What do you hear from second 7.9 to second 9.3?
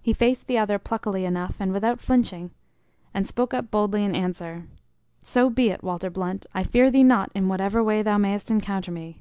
thou mayst encounter me."